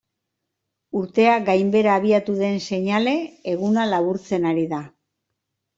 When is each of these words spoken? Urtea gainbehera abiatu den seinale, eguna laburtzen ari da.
Urtea 1.01 1.35
gainbehera 1.51 1.97
abiatu 1.99 2.37
den 2.41 2.59
seinale, 2.71 3.15
eguna 3.55 3.87
laburtzen 3.95 4.51
ari 4.55 4.71
da. 4.75 4.83